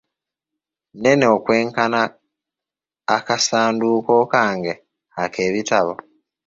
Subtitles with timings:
[0.93, 2.01] nnene okwenkana
[3.15, 4.73] akasanduuko kange
[5.23, 5.93] ak’ebitabo.